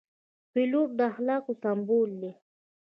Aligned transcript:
پیلوټ 0.53 0.89
د 0.97 0.99
اخلاقو 1.11 1.51
سمبول 1.63 2.09
دی. 2.21 2.31